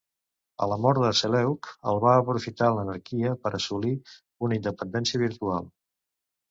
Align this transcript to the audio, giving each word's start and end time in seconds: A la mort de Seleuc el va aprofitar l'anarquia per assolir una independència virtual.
A 0.65 0.67
la 0.69 0.77
mort 0.85 1.01
de 1.03 1.11
Seleuc 1.19 1.69
el 1.93 2.01
va 2.05 2.15
aprofitar 2.23 2.73
l'anarquia 2.79 3.37
per 3.45 3.55
assolir 3.61 3.95
una 4.49 4.61
independència 4.63 5.27
virtual. 5.29 5.75